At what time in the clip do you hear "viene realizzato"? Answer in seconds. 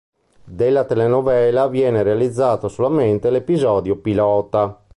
1.67-2.67